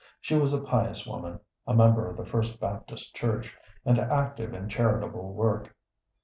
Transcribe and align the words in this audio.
She 0.19 0.35
was 0.35 0.51
a 0.51 0.59
pious 0.59 1.05
woman, 1.05 1.41
a 1.67 1.75
member 1.75 2.09
of 2.09 2.17
the 2.17 2.25
First 2.25 2.59
Baptist 2.59 3.15
Church, 3.15 3.55
and 3.85 3.99
active 3.99 4.51
in 4.51 4.67
charitable 4.67 5.31
work. 5.35 5.75